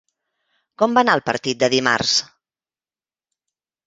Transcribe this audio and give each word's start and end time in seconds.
Com 0.81 0.95
va 0.99 1.03
anar 1.03 1.13
el 1.17 1.21
partit 1.27 1.59
de 1.63 1.69
dimarts? 1.73 2.15